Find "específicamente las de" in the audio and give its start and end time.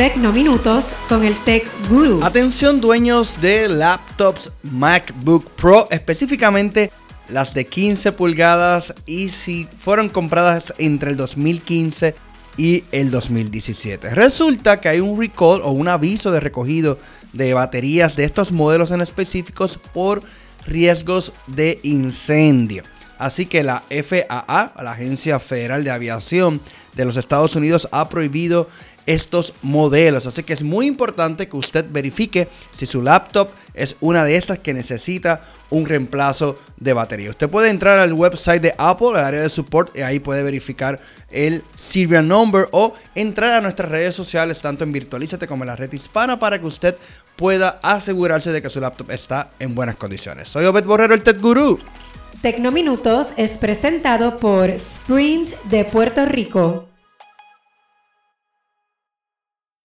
5.90-7.66